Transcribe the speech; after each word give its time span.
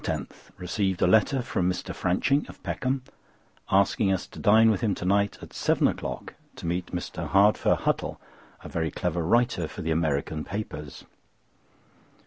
—Received 0.57 0.99
a 1.03 1.05
letter 1.05 1.43
from 1.43 1.69
Mr. 1.69 1.93
Franching, 1.93 2.49
of 2.49 2.63
Peckham, 2.63 3.03
asking 3.69 4.11
us 4.11 4.25
to 4.25 4.39
dine 4.39 4.71
with 4.71 4.81
him 4.81 4.95
to 4.95 5.05
night, 5.05 5.37
at 5.43 5.53
seven 5.53 5.87
o'clock, 5.87 6.33
to 6.55 6.65
meet 6.65 6.87
Mr. 6.87 7.27
Hardfur 7.29 7.75
Huttle, 7.77 8.17
a 8.63 8.67
very 8.67 8.89
clever 8.89 9.23
writer 9.23 9.67
for 9.67 9.83
the 9.83 9.91
American 9.91 10.43
papers. 10.43 11.05